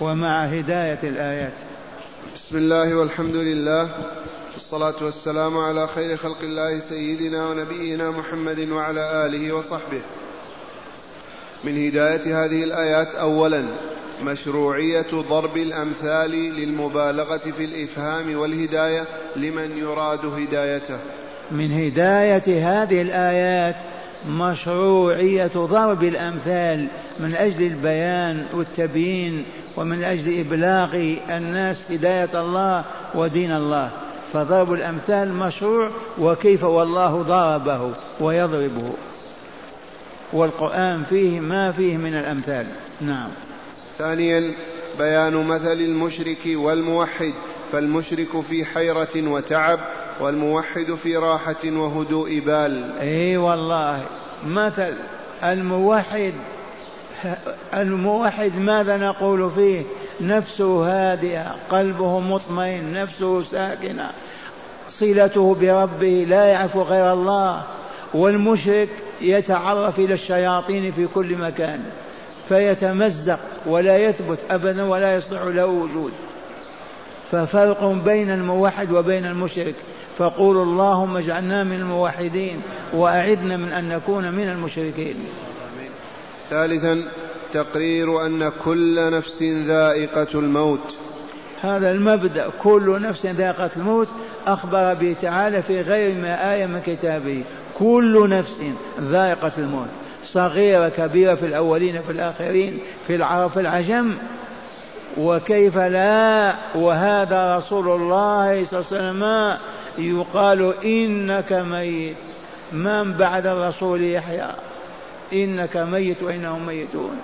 ومع 0.00 0.44
هداية 0.44 0.98
الآيات. 1.02 1.52
بسم 2.30 2.56
الله 2.56 2.94
والحمد 2.94 3.36
لله 3.36 3.88
والصلاة 4.52 4.94
والسلام 5.04 5.58
على 5.58 5.86
خير 5.86 6.16
خلق 6.16 6.38
الله 6.42 6.80
سيدنا 6.80 7.48
ونبينا 7.48 8.10
محمد 8.10 8.68
وعلى 8.68 9.26
آله 9.26 9.52
وصحبه. 9.52 10.00
من 11.64 11.86
هداية 11.86 12.44
هذه 12.44 12.64
الآيات 12.64 13.14
أولا 13.14 13.64
مشروعية 14.24 15.06
ضرب 15.12 15.56
الأمثال 15.56 16.30
للمبالغة 16.30 17.38
في 17.38 17.64
الإفهام 17.64 18.36
والهداية 18.36 19.04
لمن 19.36 19.78
يراد 19.78 20.26
هدايته. 20.26 20.98
من 21.50 21.72
هداية 21.72 22.82
هذه 22.82 23.02
الآيات 23.02 23.76
مشروعية 24.28 25.50
ضرب 25.56 26.04
الأمثال 26.04 26.88
من 27.20 27.34
أجل 27.34 27.62
البيان 27.62 28.46
والتبيين 28.54 29.44
ومن 29.76 30.04
أجل 30.04 30.40
إبلاغ 30.40 31.14
الناس 31.30 31.84
هداية 31.90 32.40
الله 32.40 32.84
ودين 33.14 33.52
الله. 33.52 33.90
فضرب 34.32 34.72
الأمثال 34.72 35.32
مشروع 35.34 35.90
وكيف 36.18 36.64
والله 36.64 37.22
ضربه 37.22 37.90
ويضربه. 38.20 38.92
والقرآن 40.32 41.02
فيه 41.10 41.40
ما 41.40 41.72
فيه 41.72 41.96
من 41.96 42.14
الأمثال. 42.14 42.66
نعم. 43.00 43.28
ثانيا 43.98 44.52
بيان 44.98 45.46
مثل 45.46 45.72
المشرك 45.72 46.38
والموحد 46.46 47.32
فالمشرك 47.72 48.40
في 48.50 48.64
حيرة 48.64 49.08
وتعب 49.16 49.78
والموحد 50.20 50.94
في 51.02 51.16
راحة 51.16 51.64
وهدوء 51.64 52.38
بال. 52.38 52.98
إي 53.00 53.36
والله 53.36 54.00
مثل 54.46 54.94
الموحد 55.44 56.32
الموحد 57.74 58.56
ماذا 58.56 58.96
نقول 58.96 59.50
فيه؟ 59.50 59.82
نفسه 60.20 60.84
هادئة 60.86 61.54
قلبه 61.70 62.20
مطمئن 62.20 62.92
نفسه 62.92 63.42
ساكنة 63.42 64.10
صلته 64.88 65.54
بربه 65.54 66.26
لا 66.28 66.44
يعرف 66.44 66.76
غير 66.76 67.12
الله. 67.12 67.62
والمشرك 68.14 68.88
يتعرف 69.20 69.98
إلى 69.98 70.14
الشياطين 70.14 70.92
في 70.92 71.06
كل 71.06 71.36
مكان 71.36 71.80
فيتمزق 72.48 73.38
ولا 73.66 73.98
يثبت 73.98 74.38
أبدا 74.50 74.84
ولا 74.84 75.16
يصح 75.16 75.42
له 75.42 75.66
وجود. 75.66 76.12
ففرق 77.30 77.84
بين 77.84 78.30
الموحد 78.30 78.92
وبين 78.92 79.26
المشرك. 79.26 79.74
فقول 80.18 80.56
اللهم 80.56 81.16
اجعلنا 81.16 81.64
من 81.64 81.76
الموحدين 81.76 82.62
وأعذنا 82.92 83.56
من 83.56 83.72
أن 83.72 83.88
نكون 83.88 84.32
من 84.32 84.48
المشركين. 84.48 85.14
ثالثا 86.50 87.02
تقرير 87.52 88.26
أن 88.26 88.52
كل 88.64 89.12
نفس 89.12 89.42
ذائقة 89.42 90.26
الموت. 90.34 90.96
هذا 91.62 91.90
المبدأ 91.90 92.46
كل 92.62 93.02
نفس 93.02 93.26
ذائقة 93.26 93.70
الموت 93.76 94.08
أخبر 94.46 94.94
به 94.94 95.16
تعالى 95.22 95.62
في 95.62 95.80
غير 95.80 96.14
ما 96.14 96.54
آية 96.54 96.66
من 96.66 96.80
كتابه. 96.80 97.42
كل 97.78 98.28
نفس 98.28 98.60
ذائقة 99.00 99.52
الموت. 99.58 99.88
صغيرة 100.24 100.88
كبيرة 100.88 101.34
في 101.34 101.46
الأولين 101.46 102.02
في 102.02 102.12
الآخرين 102.12 102.78
في 103.06 103.14
العرب 103.14 103.50
في 103.50 103.60
العجم. 103.60 104.14
وكيف 105.18 105.78
لا؟ 105.78 106.54
وهذا 106.74 107.56
رسول 107.56 107.88
الله 107.88 108.64
صلى 108.64 108.80
الله 108.80 108.86
عليه 108.90 109.10
وسلم 109.10 109.58
يقال 109.98 110.74
إنك 110.84 111.52
ميت. 111.52 112.16
من 112.72 113.12
بعد 113.12 113.46
الرسول 113.46 114.04
يحيى؟ 114.04 114.48
إنك 115.32 115.76
ميت 115.76 116.22
وإنهم 116.22 116.66
ميتون. 116.66 117.16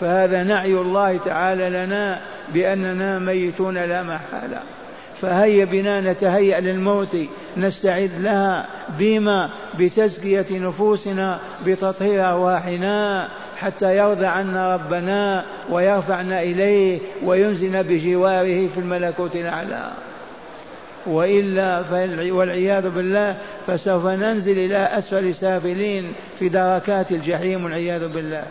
فهذا 0.00 0.42
نعي 0.42 0.72
الله 0.72 1.16
تعالى 1.16 1.70
لنا 1.70 2.20
بأننا 2.54 3.18
ميتون 3.18 3.78
لا 3.78 4.02
محالة. 4.02 4.62
فهيا 5.20 5.64
بنا 5.64 6.00
نتهيأ 6.00 6.60
للموت. 6.60 7.16
نستعد 7.56 8.10
لها 8.20 8.66
بما؟ 8.98 9.50
بتزكية 9.78 10.46
نفوسنا 10.50 11.38
بتطهير 11.66 12.30
أرواحنا 12.30 13.28
حتى 13.56 13.96
يرضى 13.96 14.26
عنا 14.26 14.74
ربنا 14.74 15.44
ويرفعنا 15.70 16.42
إليه 16.42 16.98
وينزل 17.24 17.82
بجواره 17.82 18.68
في 18.68 18.78
الملكوت 18.78 19.36
الأعلى. 19.36 19.92
وإلا 21.06 21.84
والعياذ 22.32 22.90
بالله 22.90 23.36
فسوف 23.66 24.06
ننزل 24.06 24.58
إلى 24.58 24.76
أسفل 24.76 25.34
سافلين 25.34 26.12
في 26.38 26.48
دركات 26.48 27.12
الجحيم 27.12 27.64
والعياذ 27.64 28.08
بالله. 28.08 28.44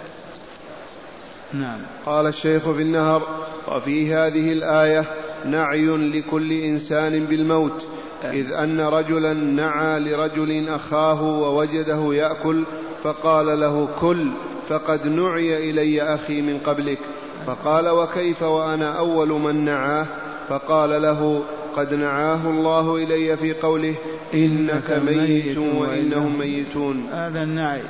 نعم. 1.53 1.79
قال 2.05 2.27
الشيخ 2.27 2.71
في 2.71 2.81
النهر 2.81 3.27
وفي 3.67 4.13
هذه 4.13 4.51
الآية 4.51 5.05
نعي 5.45 5.87
لكل 5.87 6.51
إنسان 6.51 7.25
بالموت 7.25 7.85
إذ 8.23 8.51
أن 8.51 8.81
رجلا 8.81 9.33
نعى 9.33 9.99
لرجل 9.99 10.69
أخاه 10.69 11.23
ووجده 11.23 12.13
يأكل 12.13 12.63
فقال 13.03 13.59
له 13.59 13.87
كل 13.99 14.27
فقد 14.69 15.07
نعي 15.07 15.69
إلي 15.69 16.01
أخي 16.01 16.41
من 16.41 16.59
قبلك. 16.65 16.99
فقال 17.47 17.89
وكيف 17.89 18.43
وأنا 18.43 18.97
أول 18.97 19.29
من 19.29 19.65
نعاه؟ 19.65 20.05
فقال 20.49 21.01
له 21.01 21.43
قد 21.75 21.93
نعاه 21.93 22.45
الله 22.45 22.95
إلي 22.95 23.37
في 23.37 23.53
قوله 23.53 23.95
إنك 24.33 25.01
ميت 25.05 25.57
وإنهم 25.57 26.39
ميتون. 26.39 27.09
هذا 27.11 27.43
النعي. 27.43 27.81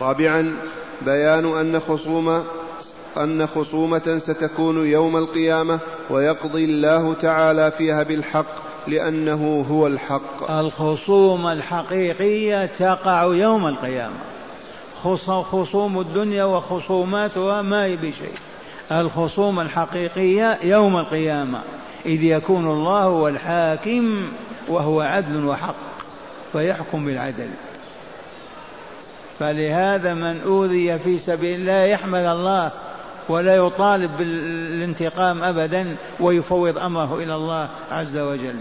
رابعا 0.00 0.56
بيان 1.02 1.58
أن 1.58 1.80
خصوم 1.80 2.44
أن 3.16 3.46
خصومة 3.46 4.18
ستكون 4.18 4.86
يوم 4.86 5.16
القيامة 5.16 5.78
ويقضي 6.10 6.64
الله 6.64 7.14
تعالى 7.14 7.70
فيها 7.70 8.02
بالحق 8.02 8.46
لأنه 8.86 9.66
هو 9.70 9.86
الحق. 9.86 10.50
الخصوم 10.50 11.46
الحقيقية 11.46 12.66
تقع 12.66 13.22
يوم 13.22 13.66
القيامة. 13.66 14.16
خصوم 15.42 16.00
الدنيا 16.00 16.44
وخصوماتها 16.44 17.62
ما 17.62 17.84
هي 17.84 17.96
بشيء. 17.96 18.34
الخصوم 18.92 19.60
الحقيقية 19.60 20.58
يوم 20.62 20.96
القيامة. 20.96 21.62
إذ 22.06 22.22
يكون 22.22 22.66
الله 22.66 23.02
هو 23.02 23.28
الحاكم 23.28 24.32
وهو 24.68 25.00
عدل 25.00 25.44
وحق 25.44 25.74
فيحكم 26.52 27.04
بالعدل. 27.06 27.48
فلهذا 29.38 30.14
من 30.14 30.40
أوذي 30.46 30.98
في 30.98 31.18
سبيل 31.18 31.60
الله 31.60 31.82
يحمد 31.84 32.24
الله 32.24 32.70
ولا 33.28 33.56
يطالب 33.56 34.16
بالانتقام 34.18 35.42
أبدا 35.42 35.96
ويفوض 36.20 36.78
أمره 36.78 37.18
إلى 37.18 37.34
الله 37.34 37.68
عز 37.90 38.16
وجل. 38.16 38.56